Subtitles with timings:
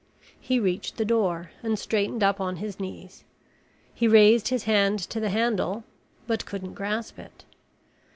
[0.39, 3.23] He reached the door and straightened up on his knees.
[3.93, 5.83] He raised his hand to the handle,
[6.25, 7.45] but couldn't grasp it.